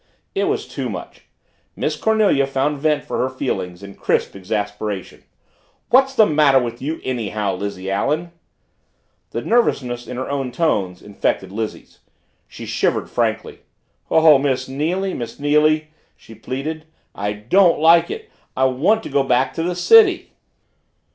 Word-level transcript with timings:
It 0.33 0.45
was 0.45 0.67
too 0.67 0.89
much. 0.89 1.25
Miss 1.75 1.95
Cornelia 1.95 2.47
found 2.47 2.79
vent 2.79 3.05
for 3.05 3.19
her 3.19 3.29
feelings 3.29 3.83
in 3.83 3.93
crisp 3.93 4.35
exasperation. 4.35 5.23
"What's 5.91 6.15
the 6.15 6.25
matter 6.25 6.57
with 6.57 6.81
you 6.81 6.99
anyhow, 7.03 7.53
Lizzie 7.55 7.91
Allen?" 7.91 8.31
The 9.29 9.43
nervousness 9.43 10.07
in 10.07 10.17
her 10.17 10.27
own 10.27 10.51
tones 10.51 11.03
infected 11.03 11.51
Lizzie's. 11.51 11.99
She 12.47 12.65
shivered 12.65 13.11
frankly. 13.11 13.59
"Oh, 14.09 14.39
Miss 14.39 14.67
Neily 14.67 15.13
Miss 15.15 15.35
Neily!" 15.39 15.89
she 16.17 16.33
pleaded. 16.33 16.85
"I 17.13 17.33
don't 17.33 17.77
like 17.77 18.09
it! 18.09 18.31
I 18.57 18.63
want 18.65 19.03
to 19.03 19.09
go 19.09 19.21
back 19.21 19.53
to 19.53 19.61
the 19.61 19.75
city!" 19.75 20.31